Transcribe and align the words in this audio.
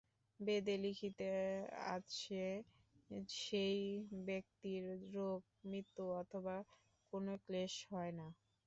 বেদে 0.39 0.75
লিখিত 0.79 1.19
আছে, 1.91 2.43
সেই 3.39 3.79
ব্যক্তির 4.25 4.85
রোগ, 5.15 5.39
মৃত্যু 5.65 6.03
অথবা 6.21 6.55
কোন 7.13 7.25
ক্লেশ 7.45 7.73
হয় 7.91 8.13
না। 8.19 8.27